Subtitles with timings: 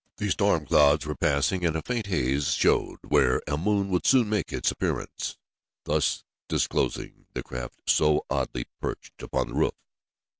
[0.17, 4.29] The storm clouds were passing and a faint haze showed where a moon would soon
[4.29, 5.37] make its appearance,
[5.85, 9.75] thus disclosing the craft so oddly perched upon the roof.